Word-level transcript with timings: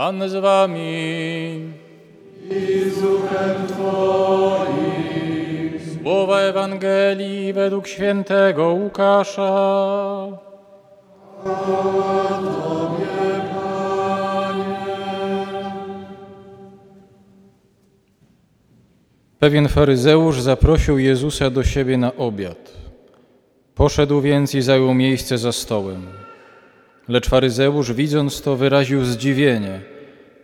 Pan 0.00 0.28
z 0.28 0.34
wami. 0.34 1.72
I 2.50 2.90
z 2.90 3.00
Twoim. 3.68 4.80
Słowa 6.02 6.40
Ewangelii 6.40 7.52
według 7.52 7.86
świętego 7.86 8.68
Łukasza. 8.68 10.38
Pewien 19.38 19.68
faryzeusz 19.68 20.40
zaprosił 20.40 20.98
Jezusa 20.98 21.50
do 21.50 21.64
siebie 21.64 21.98
na 21.98 22.16
obiad. 22.16 22.72
Poszedł 23.74 24.20
więc 24.20 24.54
i 24.54 24.62
zajął 24.62 24.94
miejsce 24.94 25.38
za 25.38 25.52
stołem. 25.52 26.29
Lecz 27.10 27.28
faryzeusz, 27.28 27.92
widząc 27.92 28.42
to, 28.42 28.56
wyraził 28.56 29.04
zdziwienie, 29.04 29.80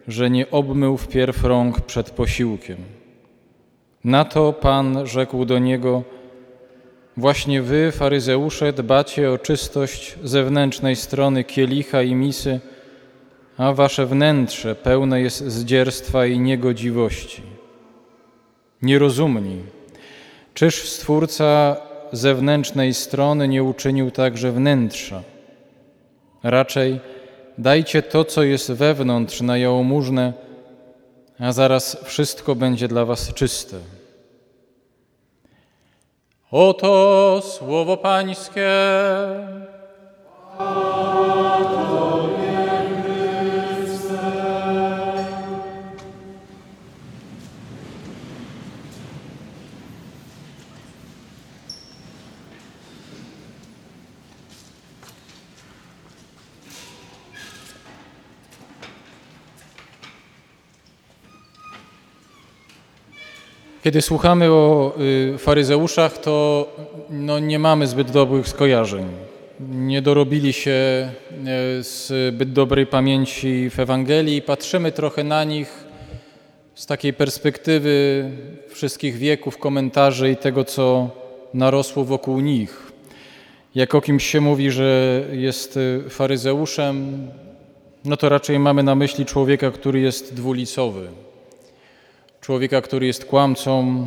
że 0.08 0.30
nie 0.30 0.50
obmył 0.50 0.96
wpierw 0.96 1.44
rąk 1.44 1.80
przed 1.80 2.10
posiłkiem. 2.10 2.76
Na 4.04 4.24
to 4.24 4.52
Pan 4.52 5.06
rzekł 5.06 5.44
do 5.44 5.58
niego: 5.58 6.02
Właśnie 7.16 7.62
wy, 7.62 7.92
faryzeusze, 7.92 8.72
dbacie 8.72 9.30
o 9.30 9.38
czystość 9.38 10.14
zewnętrznej 10.24 10.96
strony 10.96 11.44
kielicha 11.44 12.02
i 12.02 12.14
misy, 12.14 12.60
a 13.56 13.72
wasze 13.72 14.06
wnętrze 14.06 14.74
pełne 14.74 15.20
jest 15.20 15.48
zdzierstwa 15.48 16.26
i 16.26 16.38
niegodziwości. 16.38 17.42
Nierozumni. 18.82 19.62
Czyż 20.54 20.88
Stwórca 20.88 21.76
zewnętrznej 22.12 22.94
strony 22.94 23.48
nie 23.48 23.62
uczynił 23.62 24.10
także 24.10 24.52
wnętrza? 24.52 25.35
Raczej 26.48 27.00
dajcie 27.58 28.02
to, 28.02 28.24
co 28.24 28.42
jest 28.42 28.72
wewnątrz 28.72 29.40
na 29.40 29.58
jałmużnę, 29.58 30.32
a 31.38 31.52
zaraz 31.52 32.04
wszystko 32.04 32.54
będzie 32.54 32.88
dla 32.88 33.04
was 33.04 33.34
czyste. 33.34 33.76
Oto 36.50 37.42
słowo 37.44 37.96
Pańskie. 37.96 38.70
Kiedy 63.86 64.02
słuchamy 64.02 64.50
o 64.50 64.92
y, 65.34 65.38
faryzeuszach, 65.38 66.18
to 66.18 66.66
no, 67.10 67.38
nie 67.38 67.58
mamy 67.58 67.86
zbyt 67.86 68.10
dobrych 68.10 68.48
skojarzeń. 68.48 69.06
Nie 69.60 70.02
dorobili 70.02 70.52
się 70.52 71.10
y, 71.78 71.82
zbyt 71.82 72.52
dobrej 72.52 72.86
pamięci 72.86 73.70
w 73.70 73.80
Ewangelii. 73.80 74.42
Patrzymy 74.42 74.92
trochę 74.92 75.24
na 75.24 75.44
nich 75.44 75.84
z 76.74 76.86
takiej 76.86 77.12
perspektywy 77.12 78.24
wszystkich 78.68 79.16
wieków, 79.16 79.58
komentarzy 79.58 80.30
i 80.30 80.36
tego, 80.36 80.64
co 80.64 81.10
narosło 81.54 82.04
wokół 82.04 82.40
nich. 82.40 82.92
Jak 83.74 83.94
o 83.94 84.00
kimś 84.00 84.26
się 84.26 84.40
mówi, 84.40 84.70
że 84.70 85.22
jest 85.32 85.76
y, 85.76 86.04
faryzeuszem, 86.08 87.28
no 88.04 88.16
to 88.16 88.28
raczej 88.28 88.58
mamy 88.58 88.82
na 88.82 88.94
myśli 88.94 89.24
człowieka, 89.24 89.70
który 89.70 90.00
jest 90.00 90.34
dwulicowy 90.34 91.25
człowieka, 92.46 92.82
który 92.82 93.06
jest 93.06 93.24
kłamcą, 93.24 94.06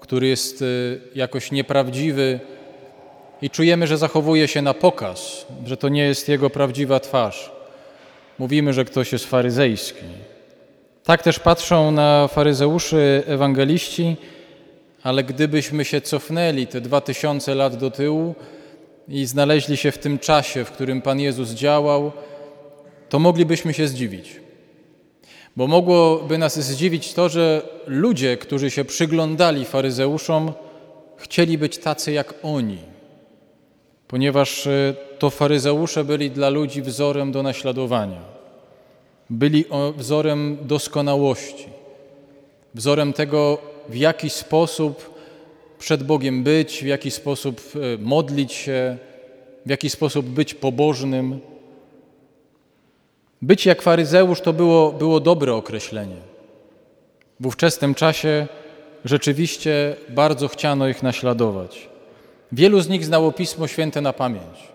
który 0.00 0.26
jest 0.26 0.62
y, 0.62 1.00
jakoś 1.14 1.50
nieprawdziwy 1.50 2.40
i 3.42 3.50
czujemy, 3.50 3.86
że 3.86 3.98
zachowuje 3.98 4.48
się 4.48 4.62
na 4.62 4.74
pokaz, 4.74 5.46
że 5.66 5.76
to 5.76 5.88
nie 5.88 6.02
jest 6.02 6.28
jego 6.28 6.50
prawdziwa 6.50 7.00
twarz. 7.00 7.52
Mówimy, 8.38 8.72
że 8.72 8.84
ktoś 8.84 9.12
jest 9.12 9.26
faryzejski. 9.26 10.04
Tak 11.04 11.22
też 11.22 11.38
patrzą 11.38 11.90
na 11.90 12.28
faryzeuszy 12.28 13.22
ewangeliści, 13.26 14.16
ale 15.02 15.24
gdybyśmy 15.24 15.84
się 15.84 16.00
cofnęli 16.00 16.66
te 16.66 16.80
dwa 16.80 17.00
tysiące 17.00 17.54
lat 17.54 17.76
do 17.76 17.90
tyłu 17.90 18.34
i 19.08 19.26
znaleźli 19.26 19.76
się 19.76 19.92
w 19.92 19.98
tym 19.98 20.18
czasie, 20.18 20.64
w 20.64 20.70
którym 20.70 21.02
Pan 21.02 21.20
Jezus 21.20 21.50
działał, 21.50 22.12
to 23.08 23.18
moglibyśmy 23.18 23.74
się 23.74 23.88
zdziwić. 23.88 24.42
Bo 25.56 25.66
mogłoby 25.66 26.38
nas 26.38 26.60
zdziwić 26.60 27.14
to, 27.14 27.28
że 27.28 27.62
ludzie, 27.86 28.36
którzy 28.36 28.70
się 28.70 28.84
przyglądali 28.84 29.64
faryzeuszom, 29.64 30.52
chcieli 31.16 31.58
być 31.58 31.78
tacy 31.78 32.12
jak 32.12 32.34
oni, 32.42 32.78
ponieważ 34.08 34.66
e, 34.66 34.94
to 35.18 35.30
faryzeusze 35.30 36.04
byli 36.04 36.30
dla 36.30 36.48
ludzi 36.48 36.82
wzorem 36.82 37.32
do 37.32 37.42
naśladowania. 37.42 38.20
Byli 39.30 39.64
wzorem 39.96 40.58
doskonałości, 40.62 41.68
wzorem 42.74 43.12
tego, 43.12 43.58
w 43.88 43.96
jaki 43.96 44.30
sposób 44.30 45.14
przed 45.78 46.02
Bogiem 46.02 46.42
być, 46.42 46.82
w 46.82 46.86
jaki 46.86 47.10
sposób 47.10 47.60
e, 47.76 47.98
modlić 48.02 48.52
się, 48.52 48.96
w 49.66 49.70
jaki 49.70 49.90
sposób 49.90 50.26
być 50.26 50.54
pobożnym. 50.54 51.40
Być 53.42 53.66
jak 53.66 53.82
faryzeusz 53.82 54.40
to 54.40 54.52
było, 54.52 54.92
było 54.92 55.20
dobre 55.20 55.54
określenie. 55.54 56.16
W 57.40 57.46
ówczesnym 57.46 57.94
czasie 57.94 58.46
rzeczywiście 59.04 59.96
bardzo 60.08 60.48
chciano 60.48 60.88
ich 60.88 61.02
naśladować. 61.02 61.88
Wielu 62.52 62.80
z 62.80 62.88
nich 62.88 63.04
znało 63.04 63.32
Pismo 63.32 63.66
Święte 63.66 64.00
na 64.00 64.12
pamięć. 64.12 64.72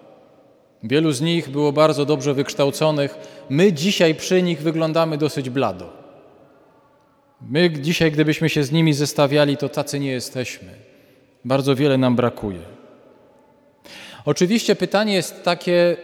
Wielu 0.83 1.11
z 1.11 1.21
nich 1.21 1.49
było 1.49 1.71
bardzo 1.71 2.05
dobrze 2.05 2.33
wykształconych. 2.33 3.17
My 3.49 3.73
dzisiaj 3.73 4.15
przy 4.15 4.41
nich 4.41 4.61
wyglądamy 4.61 5.17
dosyć 5.17 5.49
blado. 5.49 5.89
My 7.41 7.71
dzisiaj, 7.71 8.11
gdybyśmy 8.11 8.49
się 8.49 8.63
z 8.63 8.71
nimi 8.71 8.93
zestawiali, 8.93 9.57
to 9.57 9.69
tacy 9.69 9.99
nie 9.99 10.11
jesteśmy. 10.11 10.69
Bardzo 11.45 11.75
wiele 11.75 11.97
nam 11.97 12.15
brakuje. 12.15 12.61
Oczywiście 14.25 14.75
pytanie 14.75 15.13
jest 15.13 15.43
takie, 15.43 15.97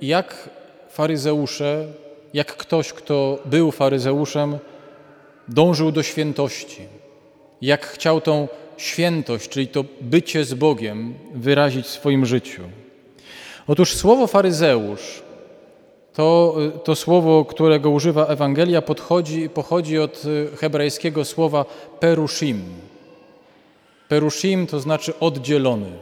jak 0.00 0.48
faryzeusze 0.88 1.86
jak 2.34 2.56
ktoś, 2.56 2.92
kto 2.92 3.38
był 3.44 3.70
faryzeuszem, 3.70 4.58
dążył 5.48 5.92
do 5.92 6.02
świętości, 6.02 6.82
jak 7.62 7.86
chciał 7.86 8.20
tą 8.20 8.48
świętość, 8.76 9.48
czyli 9.48 9.68
to 9.68 9.84
bycie 10.00 10.44
z 10.44 10.54
Bogiem, 10.54 11.14
wyrazić 11.34 11.86
w 11.86 11.90
swoim 11.90 12.26
życiu. 12.26 12.62
Otóż 13.66 13.94
słowo 13.94 14.26
faryzeusz, 14.26 15.22
to, 16.14 16.56
to 16.84 16.96
słowo, 16.96 17.44
którego 17.44 17.90
używa 17.90 18.26
Ewangelia, 18.26 18.82
podchodzi, 18.82 19.48
pochodzi 19.48 19.98
od 19.98 20.22
hebrajskiego 20.56 21.24
słowa 21.24 21.64
perushim. 22.00 22.62
Perushim 24.08 24.66
to 24.66 24.80
znaczy 24.80 25.18
oddzielony. 25.20 25.92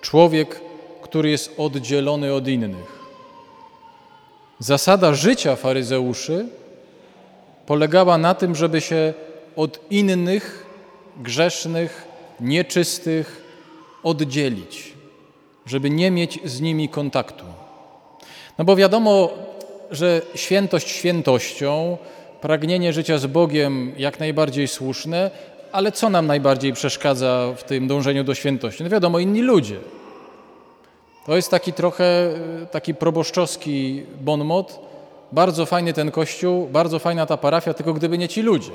Człowiek, 0.00 0.60
który 1.02 1.30
jest 1.30 1.54
oddzielony 1.58 2.34
od 2.34 2.48
innych. 2.48 3.03
Zasada 4.64 5.14
życia 5.14 5.56
faryzeuszy 5.56 6.46
polegała 7.66 8.18
na 8.18 8.34
tym, 8.34 8.54
żeby 8.54 8.80
się 8.80 9.14
od 9.56 9.80
innych 9.90 10.66
grzesznych, 11.16 12.08
nieczystych 12.40 13.44
oddzielić, 14.02 14.92
żeby 15.66 15.90
nie 15.90 16.10
mieć 16.10 16.38
z 16.44 16.60
nimi 16.60 16.88
kontaktu. 16.88 17.44
No 18.58 18.64
bo 18.64 18.76
wiadomo, 18.76 19.30
że 19.90 20.22
świętość 20.34 20.88
świętością, 20.88 21.98
pragnienie 22.40 22.92
życia 22.92 23.18
z 23.18 23.26
Bogiem 23.26 23.92
jak 23.96 24.20
najbardziej 24.20 24.68
słuszne, 24.68 25.30
ale 25.72 25.92
co 25.92 26.10
nam 26.10 26.26
najbardziej 26.26 26.72
przeszkadza 26.72 27.52
w 27.56 27.64
tym 27.64 27.88
dążeniu 27.88 28.24
do 28.24 28.34
świętości? 28.34 28.84
No 28.84 28.90
wiadomo, 28.90 29.18
inni 29.18 29.42
ludzie. 29.42 29.76
To 31.26 31.36
jest 31.36 31.50
taki 31.50 31.72
trochę 31.72 32.04
e, 32.04 32.66
taki 32.66 32.94
proboszczowski 32.94 34.02
bon 34.20 34.44
mot. 34.44 34.80
Bardzo 35.32 35.66
fajny 35.66 35.92
ten 35.92 36.10
kościół, 36.10 36.66
bardzo 36.66 36.98
fajna 36.98 37.26
ta 37.26 37.36
parafia, 37.36 37.74
tylko 37.74 37.94
gdyby 37.94 38.18
nie 38.18 38.28
ci 38.28 38.42
ludzie. 38.42 38.70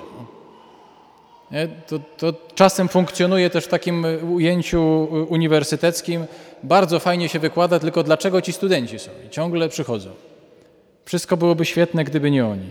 Nie? 1.51 1.67
To, 1.87 1.99
to 2.17 2.33
czasem 2.55 2.87
funkcjonuje 2.87 3.49
też 3.49 3.65
w 3.65 3.67
takim 3.67 4.05
ujęciu 4.33 5.07
uniwersyteckim. 5.29 6.25
Bardzo 6.63 6.99
fajnie 6.99 7.29
się 7.29 7.39
wykłada, 7.39 7.79
tylko 7.79 8.03
dlaczego 8.03 8.41
ci 8.41 8.53
studenci 8.53 8.99
są 8.99 9.11
i 9.27 9.29
ciągle 9.29 9.69
przychodzą. 9.69 10.09
Wszystko 11.05 11.37
byłoby 11.37 11.65
świetne, 11.65 12.03
gdyby 12.03 12.31
nie 12.31 12.45
oni. 12.45 12.69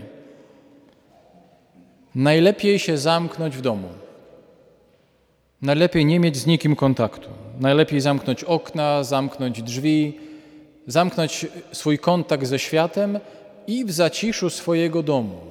Najlepiej 2.15 2.79
się 2.79 2.97
zamknąć 2.97 3.57
w 3.57 3.61
domu. 3.61 3.89
Najlepiej 5.61 6.05
nie 6.05 6.19
mieć 6.19 6.37
z 6.37 6.45
nikim 6.45 6.75
kontaktu. 6.75 7.29
Najlepiej 7.59 8.01
zamknąć 8.01 8.43
okna, 8.43 9.03
zamknąć 9.03 9.63
drzwi, 9.63 10.19
zamknąć 10.87 11.45
swój 11.71 11.99
kontakt 11.99 12.45
ze 12.45 12.59
światem 12.59 13.19
i 13.67 13.85
w 13.85 13.91
zaciszu 13.91 14.49
swojego 14.49 15.03
domu, 15.03 15.41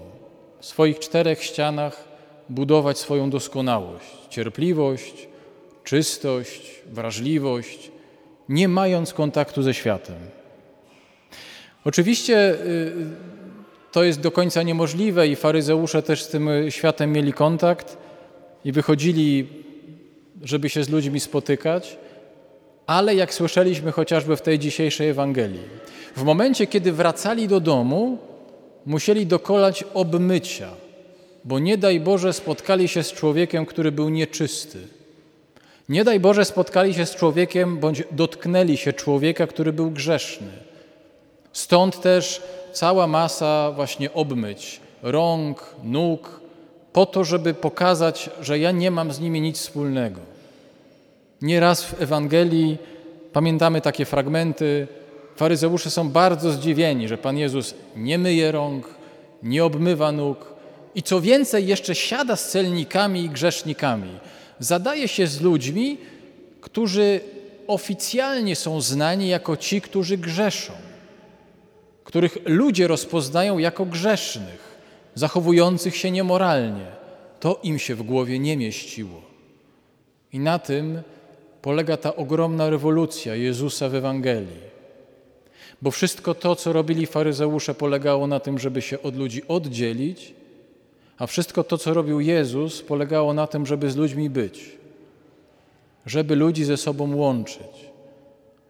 w 0.60 0.66
swoich 0.66 0.99
czterech 0.99 1.43
ścianach 1.43 2.05
budować 2.49 2.99
swoją 2.99 3.31
doskonałość, 3.31 4.06
cierpliwość, 4.31 5.28
czystość, 5.84 6.70
wrażliwość, 6.87 7.90
nie 8.49 8.69
mając 8.69 9.14
kontaktu 9.14 9.62
ze 9.62 9.75
światem. 9.75 10.16
Oczywiście 11.84 12.50
y, 12.50 12.93
to 13.93 14.05
jest 14.05 14.20
do 14.20 14.31
końca 14.31 14.62
niemożliwe 14.62 15.28
i 15.28 15.37
faryzeusze 15.37 16.02
też 16.02 16.22
z 16.22 16.28
tym 16.28 16.49
światem 16.69 17.12
mieli 17.12 17.32
kontakt 17.32 17.99
i 18.64 18.72
wychodzili, 18.72 19.49
żeby 20.43 20.69
się 20.69 20.85
z 20.85 20.88
ludźmi 20.88 21.20
spotykać, 21.20 21.96
ale 22.87 23.14
jak 23.14 23.35
słyszeliśmy 23.35 23.93
chociażby 23.93 24.37
w 24.37 24.43
tej 24.43 24.58
dzisiejszej 24.58 25.08
Ewangelii, 25.08 25.62
w 26.17 26.23
momencie, 26.23 26.67
kiedy 26.67 26.93
wracali 26.93 27.49
do 27.49 27.61
domu, 27.61 28.19
musieli 28.87 29.26
dokonać 29.26 29.85
obmycia, 29.94 30.70
bo 31.44 31.58
nie 31.58 31.79
daj 31.79 32.00
Boże 32.00 32.32
spotkali 32.32 32.88
się 32.88 33.02
z 33.02 33.12
człowiekiem, 33.12 33.67
który 33.67 33.93
był 33.93 34.08
nieczysty. 34.08 34.79
Nie 35.88 36.05
daj 36.05 36.20
Boże 36.20 36.44
spotkali 36.44 36.94
się 36.94 37.06
z 37.06 37.17
człowiekiem, 37.17 37.79
bądź 37.79 38.02
dotknęli 38.11 38.76
się 38.76 38.93
człowieka, 38.93 39.46
który 39.46 39.73
był 39.73 39.91
grzeszny. 39.91 40.50
Stąd 41.52 42.00
też 42.00 42.43
cała 42.73 43.06
masa 43.06 43.73
właśnie 43.73 44.12
obmyć 44.12 44.81
rąk, 45.02 45.75
nóg, 45.84 46.41
po 46.99 47.06
to, 47.06 47.25
żeby 47.25 47.55
pokazać, 47.55 48.31
że 48.41 48.59
ja 48.59 48.71
nie 48.71 48.91
mam 48.91 49.12
z 49.12 49.21
nimi 49.21 49.41
nic 49.41 49.59
wspólnego. 49.59 50.21
Nieraz 51.43 51.85
w 51.85 52.03
Ewangelii 52.03 52.79
pamiętamy 53.33 53.81
takie 53.81 54.05
fragmenty. 54.05 54.87
Faryzeusze 55.37 55.91
są 55.91 56.09
bardzo 56.09 56.53
zdziwieni, 56.53 57.09
że 57.09 57.19
Pan 57.19 57.39
Jezus 57.39 57.75
nie 57.97 58.19
myje 58.19 58.53
rąk, 58.53 58.95
nie 59.43 59.65
obmywa 59.65 60.12
nóg 60.12 60.55
i 60.95 61.03
co 61.03 61.21
więcej, 61.21 61.67
jeszcze 61.67 61.95
siada 61.95 62.37
z 62.37 62.50
celnikami 62.50 63.25
i 63.25 63.31
grzesznikami. 63.31 64.19
Zadaje 64.59 65.09
się 65.09 65.27
z 65.27 65.41
ludźmi, 65.41 65.99
którzy 66.61 67.21
oficjalnie 67.67 68.56
są 68.56 68.81
znani 68.81 69.29
jako 69.29 69.56
ci, 69.56 69.81
którzy 69.81 70.19
grzeszą 70.19 70.73
których 72.09 72.39
ludzie 72.44 72.89
rozpoznają 72.89 73.59
jako 73.59 73.85
grzesznych, 73.85 74.68
zachowujących 75.19 75.97
się 75.97 76.11
niemoralnie. 76.11 76.87
To 77.41 77.61
im 77.62 77.79
się 77.79 77.94
w 77.94 78.03
głowie 78.03 78.38
nie 78.38 78.56
mieściło. 78.56 79.23
I 80.32 80.38
na 80.38 80.59
tym 80.59 81.03
polega 81.62 81.97
ta 81.97 82.17
ogromna 82.17 82.70
rewolucja 82.70 83.35
Jezusa 83.35 83.88
w 83.88 83.94
Ewangelii. 83.94 84.69
Bo 85.82 85.91
wszystko 85.91 86.35
to, 86.35 86.56
co 86.56 86.73
robili 86.73 87.06
faryzeusze, 87.06 87.75
polegało 87.75 88.26
na 88.26 88.41
tym, 88.41 88.59
żeby 88.59 88.82
się 88.82 89.03
od 89.03 89.17
ludzi 89.17 89.43
oddzielić, 89.49 90.35
a 91.19 91.26
wszystko 91.26 91.65
to, 91.65 91.79
co 91.79 91.94
robił 91.94 92.20
Jezus, 92.20 92.82
polegało 92.82 93.35
na 93.35 93.47
tym, 93.47 93.67
żeby 93.67 93.91
z 93.91 93.97
ludźmi 93.97 94.31
być, 94.31 94.76
żeby 96.06 96.37
ludzi 96.37 96.65
ze 96.65 96.76
sobą 96.76 97.17
łączyć, 97.17 97.91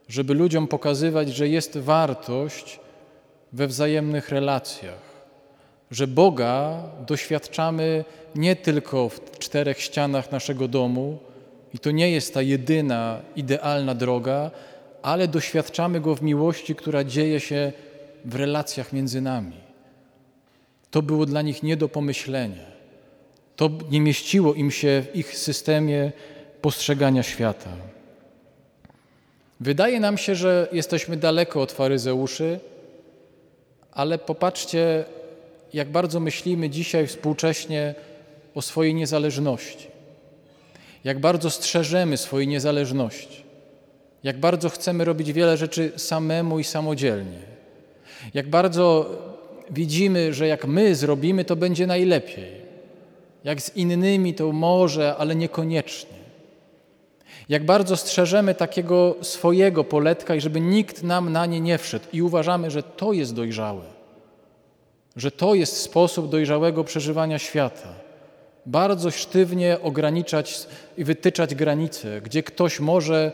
żeby 0.09 0.35
ludziom 0.35 0.67
pokazywać, 0.67 1.29
że 1.29 1.49
jest 1.49 1.79
wartość 1.79 2.81
we 3.53 3.67
wzajemnych 3.67 4.29
relacjach, 4.29 5.08
że 5.91 6.07
Boga 6.07 6.83
doświadczamy 7.07 8.05
nie 8.35 8.57
tylko 8.57 9.09
w 9.09 9.39
czterech 9.39 9.81
ścianach 9.81 10.33
naszego 10.33 10.69
domu, 10.69 11.19
i 11.75 11.79
to 11.79 11.91
nie 11.91 12.11
jest 12.11 12.35
ta 12.35 12.43
jedyna, 12.43 13.21
idealna 13.37 13.95
droga, 13.95 14.51
ale 15.03 15.29
doświadczamy 15.29 16.01
Go 16.01 16.15
w 16.15 16.23
miłości, 16.23 16.75
która 16.75 17.05
dzieje 17.05 17.41
się 17.41 17.73
w 18.25 18.35
relacjach 18.35 18.93
między 18.93 19.21
nami. 19.21 19.57
To 20.91 21.03
było 21.03 21.27
dla 21.27 21.43
nich 21.43 21.63
nie 21.63 21.77
do 21.77 21.89
pomyślenia. 21.89 22.65
To 23.57 23.71
nie 23.91 24.01
mieściło 24.01 24.55
im 24.55 24.71
się 24.71 25.03
w 25.03 25.17
ich 25.17 25.39
systemie 25.39 26.13
postrzegania 26.61 27.23
świata. 27.23 27.71
Wydaje 29.61 30.01
nam 30.01 30.19
się, 30.19 30.35
że 30.35 30.69
jesteśmy 30.73 31.17
daleko 31.17 31.63
od 31.63 31.73
faryzeuszy, 31.73 32.61
ale 33.93 34.19
popatrzcie, 34.19 35.05
jak 35.75 35.91
bardzo 35.91 36.21
myślimy 36.21 36.71
dzisiaj 36.71 37.07
współcześnie 37.07 37.95
o 38.55 38.63
swojej 38.63 38.95
niezależności, 38.95 39.87
jak 41.05 41.19
bardzo 41.19 41.51
strzeżemy 41.51 42.17
swojej 42.17 42.49
niezależności, 42.49 43.45
jak 44.25 44.41
bardzo 44.41 44.69
chcemy 44.69 45.05
robić 45.05 45.33
wiele 45.33 45.57
rzeczy 45.57 45.93
samemu 45.97 46.59
i 46.59 46.65
samodzielnie, 46.65 47.39
jak 48.35 48.51
bardzo 48.51 49.11
widzimy, 49.71 50.35
że 50.35 50.47
jak 50.47 50.67
my 50.67 50.95
zrobimy, 50.95 51.45
to 51.45 51.57
będzie 51.57 51.87
najlepiej, 51.87 52.59
jak 53.45 53.63
z 53.63 53.77
innymi 53.77 54.35
to 54.35 54.53
może, 54.53 55.17
ale 55.17 55.35
niekoniecznie. 55.37 56.19
Jak 57.49 57.65
bardzo 57.65 57.97
strzeżemy 57.97 58.55
takiego 58.55 59.17
swojego 59.23 59.85
poletka 59.85 60.35
i 60.35 60.41
żeby 60.41 60.61
nikt 60.61 61.03
nam 61.03 61.33
na 61.33 61.47
nie 61.47 61.61
nie 61.61 61.79
wszedł 61.79 62.05
i 62.13 62.23
uważamy, 62.23 62.71
że 62.71 62.83
to 62.83 63.13
jest 63.13 63.35
dojrzałe, 63.35 63.85
że 65.19 65.31
to 65.31 65.55
jest 65.55 65.77
sposób 65.77 66.31
dojrzałego 66.31 66.85
przeżywania 66.85 67.39
świata. 67.39 67.89
Bardzo 68.67 69.11
sztywnie 69.11 69.77
ograniczać 69.83 70.67
i 70.99 71.05
wytyczać 71.05 71.55
granice, 71.55 72.21
gdzie 72.21 72.43
ktoś 72.43 72.81
może 72.81 73.33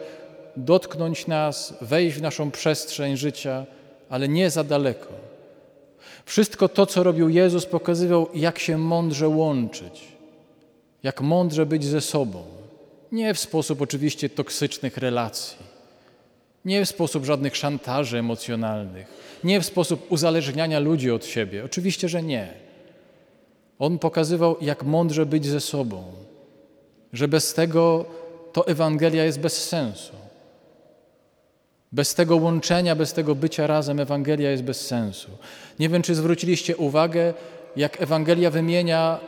dotknąć 0.56 1.26
nas, 1.26 1.75
wejść 1.81 2.16
w 2.16 2.22
naszą 2.22 2.50
przestrzeń 2.50 3.16
życia, 3.16 3.66
ale 4.08 4.28
nie 4.28 4.50
za 4.50 4.64
daleko. 4.64 5.08
Wszystko 6.25 6.69
to, 6.69 6.86
co 6.86 7.02
robił 7.02 7.28
Jezus, 7.28 7.66
pokazywał, 7.66 8.28
jak 8.34 8.58
się 8.58 8.78
mądrze 8.78 9.28
łączyć, 9.28 10.04
jak 11.02 11.20
mądrze 11.20 11.66
być 11.66 11.84
ze 11.84 12.00
sobą. 12.00 12.42
Nie 13.12 13.34
w 13.34 13.38
sposób 13.38 13.82
oczywiście 13.82 14.28
toksycznych 14.28 14.96
relacji, 14.96 15.56
nie 16.64 16.84
w 16.84 16.88
sposób 16.88 17.25
żadnych 17.25 17.56
szantaży 17.56 18.19
emocjonalnych, 18.19 19.06
nie 19.44 19.61
w 19.61 19.66
sposób 19.66 20.12
uzależniania 20.12 20.78
ludzi 20.78 21.11
od 21.11 21.26
siebie. 21.26 21.64
Oczywiście, 21.64 22.08
że 22.08 22.22
nie. 22.22 22.52
On 23.78 23.99
pokazywał, 23.99 24.56
jak 24.61 24.82
mądrze 24.82 25.26
być 25.26 25.46
ze 25.46 25.61
sobą, 25.61 26.05
że 27.12 27.28
bez 27.28 27.55
tego 27.55 28.05
to 28.52 28.66
Ewangelia 28.66 29.25
jest 29.25 29.40
bez 29.40 29.69
sensu. 29.69 30.12
Bez 31.93 32.14
tego 32.14 32.37
łączenia, 32.37 32.96
bez 32.96 33.12
tego 33.12 33.34
bycia 33.34 33.66
razem 33.66 34.00
Ewangelia 34.00 34.50
jest 34.50 34.62
bez 34.62 34.87
sensu. 34.87 35.31
Nie 35.78 35.88
wiem, 35.88 36.02
czy 36.02 36.14
zwróciliście 36.14 36.76
uwagę, 36.76 37.34
jak 37.76 38.02
Ewangelia 38.02 38.50
wymienia 38.50 39.20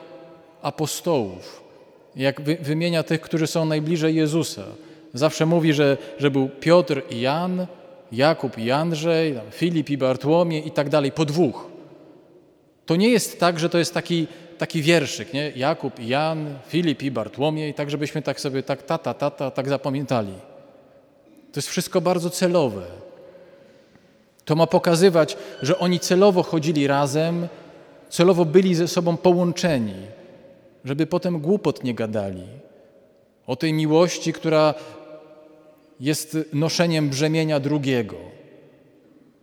apostołów 0.63 1.67
jak 2.17 2.41
wymienia 2.41 3.03
tych, 3.03 3.21
którzy 3.21 3.47
są 3.47 3.65
najbliżej 3.65 4.15
Jezusa. 4.15 4.65
Zawsze 5.19 5.47
mówi, 5.47 5.73
że, 5.73 5.97
że 6.19 6.31
był 6.31 6.49
Piotr 6.49 7.03
i 7.11 7.21
Jan, 7.21 7.67
Jakub 8.13 8.59
i 8.59 8.71
Andrzej, 8.71 9.35
Filip 9.51 9.91
i 9.91 9.99
Bartłomiej 9.99 10.69
i 10.69 10.71
tak 10.71 10.89
dalej, 10.89 11.13
po 11.13 11.25
dwóch. 11.25 11.67
To 12.87 12.97
nie 12.97 13.09
jest 13.09 13.41
tak, 13.41 13.59
że 13.59 13.69
to 13.69 13.79
jest 13.79 13.95
taki, 13.95 14.27
taki 14.59 14.83
wierszyk, 14.83 15.33
nie? 15.33 15.53
Jakub 15.57 16.01
i 16.01 16.09
Jan, 16.09 16.59
Filip 16.67 17.03
i 17.03 17.11
Bartłomiej, 17.11 17.75
tak 17.75 17.91
żebyśmy 17.91 18.23
tak 18.23 18.41
sobie 18.41 18.63
tak 18.63 18.83
tata, 18.83 19.15
tata, 19.15 19.51
tak 19.51 19.69
zapamiętali. 19.69 20.33
To 21.53 21.59
jest 21.59 21.69
wszystko 21.69 22.01
bardzo 22.01 22.31
celowe. 22.31 22.83
To 24.45 24.57
ma 24.57 24.67
pokazywać, 24.67 25.37
że 25.63 25.79
oni 25.79 26.01
celowo 26.01 26.43
chodzili 26.43 26.87
razem, 26.87 27.49
celowo 28.09 28.45
byli 28.45 28.75
ze 28.75 28.89
sobą 28.89 29.17
połączeni 29.17 29.95
żeby 30.87 31.07
potem 31.07 31.39
głupot 31.41 31.85
nie 31.85 31.95
gadali. 31.95 32.43
O 33.47 33.57
tej 33.57 33.73
miłości, 33.73 34.33
która 34.33 34.75
jest 36.01 36.39
noszeniem 36.53 37.09
brzemienia 37.09 37.61
drugiego. 37.61 38.17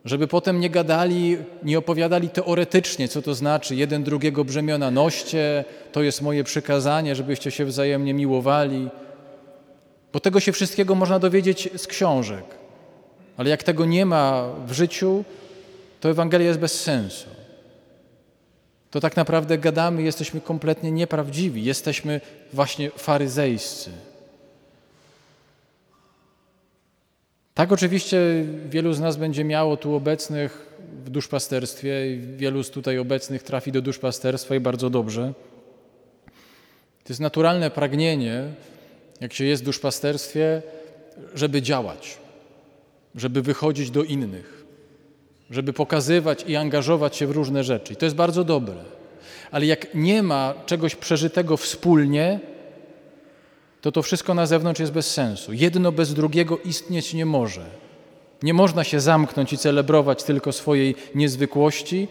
Żeby 0.06 0.28
potem 0.28 0.60
nie 0.60 0.70
gadali, 0.70 1.38
nie 1.64 1.78
opowiadali 1.78 2.30
teoretycznie, 2.30 3.08
co 3.08 3.22
to 3.22 3.36
znaczy 3.36 3.76
jeden 3.76 4.04
drugiego 4.04 4.46
brzemiona 4.46 4.92
noście, 4.92 5.66
to 5.92 6.02
jest 6.02 6.22
moje 6.22 6.44
przykazanie, 6.44 7.16
żebyście 7.16 7.52
się 7.52 7.66
wzajemnie 7.66 8.14
miłowali. 8.14 8.90
Bo 10.14 10.20
tego 10.20 10.40
się 10.40 10.52
wszystkiego 10.52 10.96
można 10.96 11.20
dowiedzieć 11.20 11.70
z 11.76 11.88
książek. 11.88 12.46
Ale 13.38 13.50
jak 13.50 13.64
tego 13.64 13.86
nie 13.86 14.06
ma 14.06 14.50
w 14.68 14.72
życiu, 14.72 15.24
to 16.00 16.10
Ewangelia 16.10 16.48
jest 16.48 16.60
bez 16.60 16.82
sensu 16.82 17.30
to 18.94 19.00
tak 19.00 19.16
naprawdę 19.16 19.58
gadamy, 19.58 20.04
jesteśmy 20.04 20.42
kompletnie 20.42 20.92
nieprawdziwi, 20.92 21.64
jesteśmy 21.64 22.22
właśnie 22.54 22.90
faryzejscy. 22.90 23.90
Tak 27.54 27.72
oczywiście 27.72 28.18
wielu 28.70 28.94
z 28.94 29.00
nas 29.00 29.18
będzie 29.18 29.44
miało 29.44 29.78
tu 29.78 29.96
obecnych 29.96 30.74
w 31.06 31.10
duszpasterstwie 31.10 32.14
i 32.14 32.20
wielu 32.38 32.64
z 32.64 32.70
tutaj 32.70 32.98
obecnych 33.00 33.44
trafi 33.44 33.72
do 33.72 33.82
duszpasterstwa 33.82 34.56
i 34.56 34.60
bardzo 34.60 34.90
dobrze. 34.90 35.34
To 37.04 37.10
jest 37.10 37.22
naturalne 37.22 37.72
pragnienie, 37.72 38.44
jak 39.22 39.34
się 39.34 39.46
jest 39.46 39.64
w 39.64 39.66
duszpasterstwie, 39.66 40.62
żeby 41.36 41.62
działać, 41.62 42.18
żeby 43.16 43.42
wychodzić 43.42 43.92
do 43.92 44.04
innych, 44.04 44.66
żeby 45.50 45.74
pokazywać 45.74 46.44
i 46.48 46.56
angażować 46.56 47.16
się 47.16 47.28
w 47.28 47.32
różne 47.32 47.64
rzeczy. 47.64 47.94
I 47.94 47.96
to 47.96 48.06
jest 48.06 48.16
bardzo 48.16 48.44
dobre. 48.44 48.76
Ale 49.52 49.66
jak 49.66 49.96
nie 49.96 50.24
ma 50.24 50.54
czegoś 50.66 50.96
przeżytego 50.96 51.58
wspólnie, 51.58 52.40
to 53.84 53.92
to 53.92 54.02
wszystko 54.02 54.34
na 54.34 54.46
zewnątrz 54.46 54.80
jest 54.80 54.92
bez 54.92 55.12
sensu. 55.12 55.54
Jedno 55.54 55.92
bez 55.92 56.14
drugiego 56.14 56.58
istnieć 56.58 57.14
nie 57.14 57.26
może. 57.26 57.66
Nie 58.44 58.54
można 58.54 58.84
się 58.84 59.00
zamknąć 59.00 59.54
i 59.54 59.58
celebrować 59.58 60.24
tylko 60.24 60.52
swojej 60.52 60.96
niezwykłości, 61.16 62.08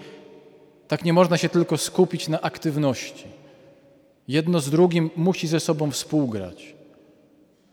tak 0.88 1.05
nie 1.05 1.12
można 1.12 1.38
się 1.38 1.49
tylko 1.49 1.79
skupić 1.79 2.29
na 2.29 2.41
aktywności. 2.41 3.25
Jedno 4.29 4.61
z 4.61 4.71
drugim 4.71 5.11
musi 5.17 5.49
ze 5.49 5.61
sobą 5.61 5.91
współgrać, 5.91 6.75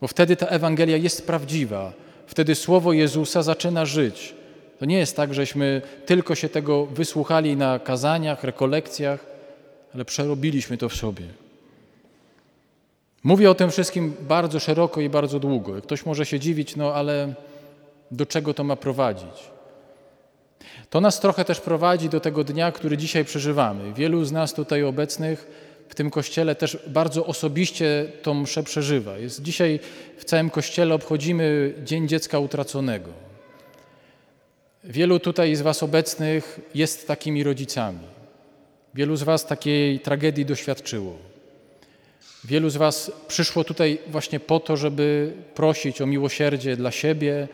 bo 0.02 0.08
wtedy 0.08 0.36
ta 0.36 0.48
Ewangelia 0.48 0.98
jest 0.98 1.28
prawdziwa, 1.28 1.94
wtedy 2.28 2.56
słowo 2.56 2.94
Jezusa 2.94 3.44
zaczyna 3.44 3.86
żyć. 3.86 4.34
To 4.80 4.86
nie 4.86 4.98
jest 4.98 5.16
tak, 5.16 5.34
żeśmy 5.34 5.82
tylko 6.06 6.36
się 6.36 6.50
tego 6.50 6.86
wysłuchali 6.86 7.58
na 7.58 7.80
kazaniach, 7.80 8.44
rekolekcjach, 8.44 9.26
ale 9.94 10.06
przerobiliśmy 10.06 10.78
to 10.78 10.90
w 10.90 10.96
sobie. 10.96 11.49
Mówię 13.24 13.52
o 13.52 13.56
tym 13.56 13.72
wszystkim 13.72 14.14
bardzo 14.22 14.60
szeroko 14.60 15.02
i 15.02 15.10
bardzo 15.10 15.40
długo. 15.40 15.82
Ktoś 15.82 16.06
może 16.06 16.26
się 16.26 16.40
dziwić, 16.40 16.76
no 16.76 16.94
ale 16.94 17.34
do 18.12 18.26
czego 18.26 18.54
to 18.54 18.64
ma 18.64 18.76
prowadzić? 18.76 19.50
To 20.90 21.02
nas 21.02 21.20
trochę 21.20 21.46
też 21.46 21.62
prowadzi 21.62 22.10
do 22.10 22.20
tego 22.20 22.44
dnia, 22.44 22.72
który 22.72 22.98
dzisiaj 22.98 23.26
przeżywamy. 23.26 23.94
Wielu 23.94 24.26
z 24.26 24.32
nas 24.32 24.54
tutaj 24.54 24.84
obecnych 24.84 25.48
w 25.90 25.96
tym 25.96 26.10
kościele 26.10 26.56
też 26.56 26.78
bardzo 26.88 27.26
osobiście 27.26 28.12
tą 28.22 28.34
mszę 28.34 28.64
przeżywa. 28.64 29.18
Jest 29.18 29.42
dzisiaj 29.42 29.80
w 30.18 30.26
całym 30.26 30.50
kościele 30.50 30.96
obchodzimy 30.96 31.74
Dzień 31.84 32.08
Dziecka 32.08 32.40
Utraconego. 32.40 33.12
Wielu 34.84 35.20
tutaj 35.20 35.56
z 35.56 35.62
Was 35.62 35.84
obecnych 35.84 36.60
jest 36.76 37.08
takimi 37.08 37.44
rodzicami. 37.44 38.08
Wielu 38.94 39.16
z 39.16 39.24
Was 39.24 39.46
takiej 39.46 40.00
tragedii 40.00 40.46
doświadczyło. 40.46 41.29
Wielu 42.44 42.70
z 42.70 42.78
Was 42.78 43.12
przyszło 43.28 43.64
tutaj 43.64 43.98
właśnie 44.08 44.40
po 44.40 44.60
to, 44.60 44.78
żeby 44.78 45.34
prosić 45.56 46.02
o 46.02 46.06
miłosierdzie 46.06 46.76
dla 46.76 46.92
siebie, 46.92 47.48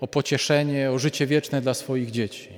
o 0.00 0.06
pocieszenie, 0.06 0.90
o 0.90 0.98
życie 0.98 1.26
wieczne 1.26 1.60
dla 1.60 1.74
swoich 1.74 2.10
dzieci. 2.10 2.48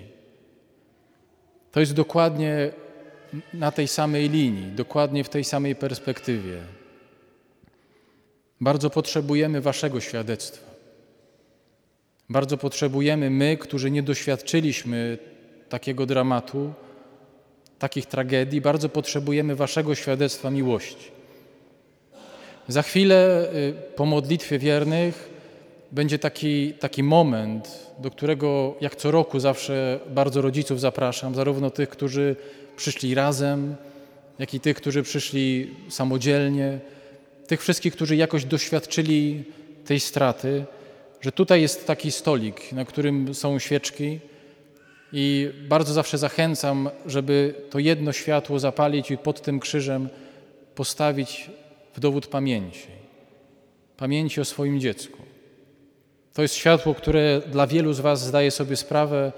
To 1.72 1.80
jest 1.80 1.92
dokładnie 1.92 2.70
na 3.54 3.72
tej 3.72 3.88
samej 3.88 4.28
linii, 4.28 4.72
dokładnie 4.72 5.24
w 5.24 5.28
tej 5.28 5.44
samej 5.44 5.76
perspektywie. 5.76 6.58
Bardzo 8.60 8.90
potrzebujemy 8.90 9.60
Waszego 9.60 10.00
świadectwa. 10.00 10.66
Bardzo 12.28 12.56
potrzebujemy 12.56 13.30
my, 13.30 13.56
którzy 13.56 13.90
nie 13.90 14.02
doświadczyliśmy 14.02 15.18
takiego 15.68 16.06
dramatu, 16.06 16.72
takich 17.78 18.06
tragedii, 18.06 18.60
bardzo 18.60 18.88
potrzebujemy 18.88 19.56
Waszego 19.56 19.94
świadectwa 19.94 20.50
miłości. 20.50 21.15
Za 22.68 22.82
chwilę 22.82 23.48
y, 23.54 23.72
po 23.96 24.06
modlitwie 24.06 24.58
wiernych 24.58 25.28
będzie 25.92 26.18
taki, 26.18 26.72
taki 26.72 27.02
moment, 27.02 27.86
do 27.98 28.10
którego 28.10 28.74
jak 28.80 28.96
co 28.96 29.10
roku 29.10 29.40
zawsze 29.40 30.00
bardzo 30.10 30.42
rodziców 30.42 30.80
zapraszam, 30.80 31.34
zarówno 31.34 31.70
tych, 31.70 31.88
którzy 31.88 32.36
przyszli 32.76 33.14
razem, 33.14 33.76
jak 34.38 34.54
i 34.54 34.60
tych, 34.60 34.76
którzy 34.76 35.02
przyszli 35.02 35.74
samodzielnie, 35.88 36.78
tych 37.46 37.60
wszystkich, 37.60 37.92
którzy 37.92 38.16
jakoś 38.16 38.44
doświadczyli 38.44 39.44
tej 39.84 40.00
straty, 40.00 40.64
że 41.20 41.32
tutaj 41.32 41.62
jest 41.62 41.86
taki 41.86 42.12
stolik, 42.12 42.72
na 42.72 42.84
którym 42.84 43.34
są 43.34 43.58
świeczki 43.58 44.20
i 45.12 45.50
bardzo 45.68 45.94
zawsze 45.94 46.18
zachęcam, 46.18 46.90
żeby 47.06 47.54
to 47.70 47.78
jedno 47.78 48.12
światło 48.12 48.58
zapalić 48.58 49.10
i 49.10 49.18
pod 49.18 49.42
tym 49.42 49.60
krzyżem 49.60 50.08
postawić 50.74 51.50
w 51.96 52.00
dowód 52.00 52.26
pamięci, 52.26 52.88
pamięci 53.96 54.40
o 54.40 54.44
swoim 54.44 54.80
dziecku. 54.80 55.18
To 56.32 56.42
jest 56.42 56.54
światło, 56.54 56.94
które 56.94 57.42
dla 57.46 57.66
wielu 57.66 57.92
z 57.92 58.00
Was 58.00 58.26
zdaje 58.26 58.50
sobie 58.50 58.76
sprawę, 58.76 59.32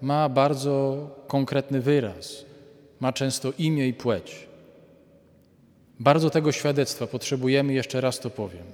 ma 0.00 0.28
bardzo 0.28 1.08
konkretny 1.26 1.80
wyraz, 1.80 2.44
ma 3.00 3.12
często 3.12 3.52
imię 3.58 3.88
i 3.88 3.92
płeć. 3.92 4.48
Bardzo 6.00 6.30
tego 6.30 6.52
świadectwa 6.52 7.06
potrzebujemy, 7.06 7.72
jeszcze 7.72 8.00
raz 8.00 8.20
to 8.20 8.30
powiem. 8.30 8.66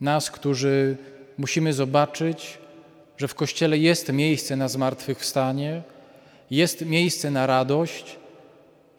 Nas, 0.00 0.30
którzy 0.30 0.96
musimy 1.38 1.72
zobaczyć, 1.72 2.58
że 3.16 3.28
w 3.28 3.34
Kościele 3.34 3.78
jest 3.78 4.12
miejsce 4.12 4.56
na 4.56 4.68
zmartwychwstanie, 4.68 5.82
jest 6.50 6.86
miejsce 6.86 7.30
na 7.30 7.46
radość, 7.46 8.21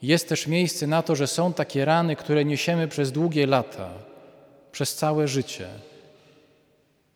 jest 0.03 0.29
też 0.29 0.47
miejsce 0.47 0.87
na 0.87 1.03
to, 1.03 1.15
że 1.15 1.27
są 1.27 1.53
takie 1.53 1.85
rany, 1.85 2.15
które 2.15 2.45
niesiemy 2.45 2.87
przez 2.87 3.11
długie 3.11 3.47
lata, 3.47 3.89
przez 4.71 4.95
całe 4.95 5.27
życie. 5.27 5.67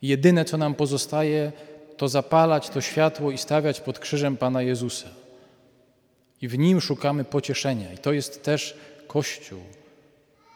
Jedyne, 0.01 0.45
co 0.45 0.57
nam 0.57 0.75
pozostaje, 0.75 1.51
to 1.97 2.07
zapalać 2.07 2.69
to 2.69 2.81
światło 2.81 3.31
i 3.31 3.37
stawiać 3.37 3.81
pod 3.81 3.99
krzyżem 3.99 4.37
Pana 4.37 4.61
Jezusa. 4.61 5.09
I 6.41 6.47
w 6.47 6.57
nim 6.57 6.81
szukamy 6.81 7.23
pocieszenia. 7.23 7.93
I 7.93 7.97
to 7.97 8.13
jest 8.13 8.43
też 8.43 8.77
Kościół. 9.07 9.61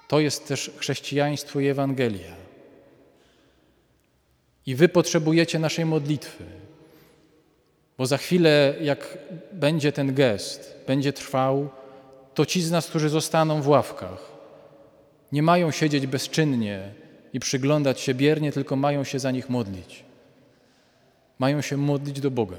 To 0.07 0.19
jest 0.19 0.47
też 0.47 0.71
chrześcijaństwo 0.77 1.59
i 1.59 1.67
Ewangelia. 1.67 2.35
I 4.65 4.75
wy 4.75 4.89
potrzebujecie 4.89 5.59
naszej 5.59 5.85
modlitwy. 5.85 6.43
Bo 7.97 8.05
za 8.05 8.17
chwilę, 8.17 8.75
jak 8.81 9.17
będzie 9.51 9.91
ten 9.91 10.13
gest, 10.13 10.75
będzie 10.87 11.13
trwał, 11.13 11.69
to 12.33 12.45
ci 12.45 12.61
z 12.61 12.71
nas, 12.71 12.87
którzy 12.87 13.09
zostaną 13.09 13.61
w 13.61 13.67
ławkach, 13.67 14.31
nie 15.31 15.43
mają 15.43 15.71
siedzieć 15.71 16.07
bezczynnie 16.07 16.93
i 17.33 17.39
przyglądać 17.39 17.99
się 17.99 18.13
biernie, 18.13 18.51
tylko 18.51 18.75
mają 18.75 19.03
się 19.03 19.19
za 19.19 19.31
nich 19.31 19.49
modlić. 19.49 20.03
Mają 21.39 21.61
się 21.61 21.77
modlić 21.77 22.19
do 22.19 22.31
Boga. 22.31 22.57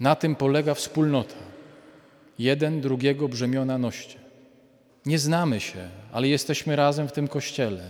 Na 0.00 0.14
tym 0.14 0.36
polega 0.36 0.74
wspólnota. 0.74 1.34
Jeden 2.38 2.80
drugiego 2.80 3.28
brzemiona 3.28 3.78
noście. 3.78 4.18
Nie 5.06 5.18
znamy 5.18 5.60
się, 5.60 5.88
ale 6.12 6.28
jesteśmy 6.28 6.76
razem 6.76 7.08
w 7.08 7.12
tym 7.12 7.28
kościele. 7.28 7.82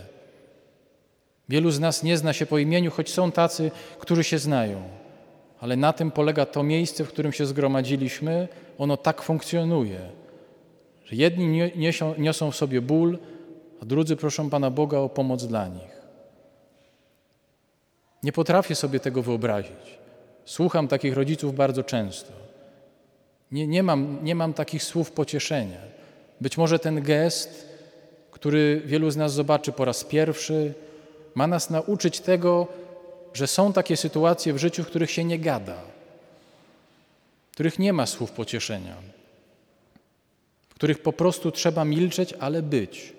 Wielu 1.49 1.71
z 1.71 1.79
nas 1.79 2.03
nie 2.03 2.17
zna 2.17 2.33
się 2.33 2.45
po 2.45 2.57
imieniu, 2.57 2.91
choć 2.91 3.09
są 3.09 3.31
tacy, 3.31 3.71
którzy 3.99 4.23
się 4.23 4.39
znają. 4.39 4.83
Ale 5.59 5.75
na 5.75 5.93
tym 5.93 6.11
polega 6.11 6.45
to 6.45 6.63
miejsce, 6.63 7.05
w 7.05 7.07
którym 7.07 7.31
się 7.31 7.45
zgromadziliśmy. 7.45 8.47
Ono 8.77 8.97
tak 8.97 9.21
funkcjonuje, 9.21 9.99
że 11.11 11.17
jedni 11.17 11.71
niosą, 11.75 12.15
niosą 12.17 12.51
w 12.51 12.55
sobie 12.55 12.81
ból, 12.81 13.19
a 13.81 13.85
drudzy 13.85 14.15
proszą 14.15 14.49
Pana 14.49 14.69
Boga 14.71 14.97
o 14.97 15.09
pomoc 15.09 15.45
dla 15.45 15.67
nich. 15.67 16.01
Nie 18.23 18.31
potrafię 18.31 18.75
sobie 18.75 18.99
tego 18.99 19.21
wyobrazić. 19.21 19.99
Słucham 20.45 20.87
takich 20.87 21.13
rodziców 21.13 21.55
bardzo 21.55 21.83
często. 21.83 22.31
Nie, 23.51 23.67
nie, 23.67 23.83
mam, 23.83 24.19
nie 24.23 24.35
mam 24.35 24.53
takich 24.53 24.83
słów 24.83 25.11
pocieszenia. 25.11 25.79
Być 26.41 26.57
może 26.57 26.79
ten 26.79 27.01
gest, 27.01 27.67
który 28.31 28.81
wielu 28.85 29.11
z 29.11 29.17
nas 29.17 29.33
zobaczy 29.33 29.71
po 29.71 29.85
raz 29.85 30.03
pierwszy, 30.03 30.73
ma 31.35 31.47
nas 31.47 31.69
nauczyć 31.69 32.19
tego, 32.19 32.67
że 33.33 33.47
są 33.47 33.73
takie 33.73 33.97
sytuacje 33.97 34.53
w 34.53 34.57
życiu, 34.57 34.83
w 34.83 34.87
których 34.87 35.11
się 35.11 35.23
nie 35.23 35.39
gada, 35.39 35.77
w 37.49 37.53
których 37.53 37.79
nie 37.79 37.93
ma 37.93 38.05
słów 38.05 38.31
pocieszenia, 38.31 38.95
których 40.81 41.01
po 41.01 41.13
prostu 41.13 41.51
trzeba 41.51 41.85
milczeć, 41.85 42.33
ale 42.39 42.61
być. 42.61 43.13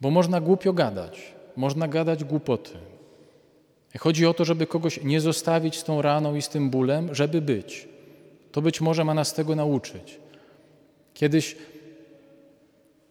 Bo 0.00 0.10
można 0.10 0.40
głupio 0.40 0.72
gadać, 0.72 1.34
można 1.56 1.88
gadać 1.88 2.24
głupoty. 2.24 2.70
Chodzi 3.98 4.26
o 4.26 4.34
to, 4.34 4.44
żeby 4.44 4.66
kogoś 4.66 5.04
nie 5.04 5.20
zostawić 5.20 5.78
z 5.78 5.84
tą 5.84 6.02
raną 6.02 6.34
i 6.34 6.42
z 6.42 6.48
tym 6.48 6.70
bólem, 6.70 7.14
żeby 7.14 7.42
być. 7.42 7.88
To 8.52 8.62
być 8.62 8.80
może 8.80 9.04
ma 9.04 9.14
nas 9.14 9.34
tego 9.34 9.54
nauczyć. 9.54 10.18
Kiedyś 11.14 11.56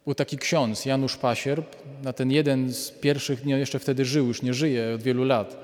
był 0.05 0.15
taki 0.15 0.37
ksiądz, 0.37 0.85
Janusz 0.85 1.17
Pasierb, 1.17 1.75
na 2.03 2.13
ten 2.13 2.31
jeden 2.31 2.73
z 2.73 2.91
pierwszych 2.91 3.41
dni, 3.41 3.51
jeszcze 3.51 3.79
wtedy 3.79 4.05
żył, 4.05 4.27
już 4.27 4.41
nie 4.41 4.53
żyje 4.53 4.93
od 4.95 5.01
wielu 5.01 5.23
lat, 5.23 5.57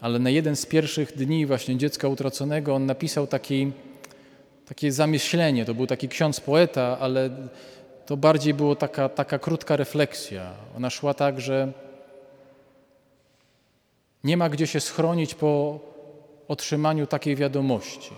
ale 0.00 0.18
na 0.18 0.30
jeden 0.30 0.56
z 0.56 0.66
pierwszych 0.66 1.16
dni 1.16 1.46
właśnie 1.46 1.76
dziecka 1.76 2.08
utraconego 2.08 2.74
on 2.74 2.86
napisał 2.86 3.26
taki, 3.26 3.72
takie 4.68 4.92
zamyślenie. 4.92 5.64
To 5.64 5.74
był 5.74 5.86
taki 5.86 6.08
ksiądz 6.08 6.40
poeta, 6.40 6.98
ale 7.00 7.30
to 8.06 8.16
bardziej 8.16 8.54
było 8.54 8.76
taka, 8.76 9.08
taka 9.08 9.38
krótka 9.38 9.76
refleksja. 9.76 10.52
Ona 10.76 10.90
szła 10.90 11.14
tak, 11.14 11.40
że 11.40 11.72
nie 14.24 14.36
ma 14.36 14.48
gdzie 14.48 14.66
się 14.66 14.80
schronić 14.80 15.34
po 15.34 15.80
otrzymaniu 16.48 17.06
takiej 17.06 17.36
wiadomości. 17.36 18.10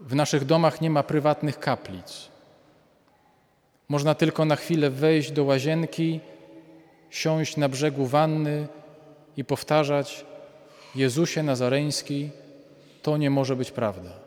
W 0.00 0.14
naszych 0.14 0.44
domach 0.44 0.80
nie 0.80 0.90
ma 0.90 1.02
prywatnych 1.02 1.58
kaplic. 1.58 2.28
Można 3.88 4.14
tylko 4.14 4.44
na 4.44 4.56
chwilę 4.56 4.90
wejść 4.90 5.30
do 5.32 5.44
łazienki, 5.44 6.20
siąść 7.10 7.56
na 7.56 7.68
brzegu 7.68 8.06
wanny 8.06 8.68
i 9.36 9.44
powtarzać: 9.44 10.24
Jezusie 10.94 11.42
Nazareński, 11.42 12.30
to 13.02 13.16
nie 13.16 13.30
może 13.30 13.56
być 13.56 13.70
prawda. 13.70 14.25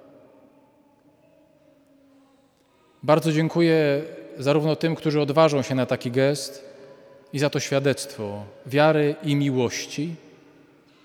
Bardzo 3.03 3.31
dziękuję 3.31 4.01
zarówno 4.37 4.75
tym, 4.75 4.95
którzy 4.95 5.21
odważą 5.21 5.61
się 5.61 5.75
na 5.75 5.85
taki 5.85 6.11
gest 6.11 6.65
i 7.33 7.39
za 7.39 7.49
to 7.49 7.59
świadectwo 7.59 8.43
wiary 8.65 9.15
i 9.23 9.35
miłości, 9.35 10.15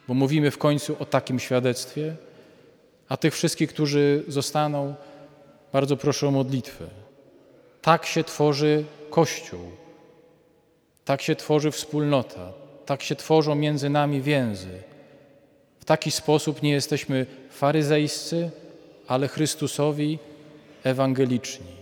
bo 0.08 0.14
mówimy 0.14 0.50
w 0.50 0.58
końcu 0.58 0.96
o 1.00 1.04
takim 1.04 1.40
świadectwie, 1.40 2.14
a 3.08 3.16
tych 3.16 3.34
wszystkich, 3.34 3.70
którzy 3.70 4.24
zostaną, 4.28 4.94
bardzo 5.72 5.96
proszę 5.96 6.28
o 6.28 6.30
modlitwę. 6.30 6.84
Tak 7.82 8.06
się 8.06 8.24
tworzy 8.24 8.84
Kościół, 9.10 9.70
tak 11.04 11.22
się 11.22 11.36
tworzy 11.36 11.70
wspólnota, 11.70 12.52
tak 12.86 13.02
się 13.02 13.16
tworzą 13.16 13.54
między 13.54 13.90
nami 13.90 14.22
więzy. 14.22 14.82
W 15.80 15.84
taki 15.84 16.10
sposób 16.10 16.62
nie 16.62 16.72
jesteśmy 16.72 17.26
faryzejscy, 17.50 18.50
ale 19.08 19.28
Chrystusowi 19.28 20.18
ewangeliczni. 20.84 21.73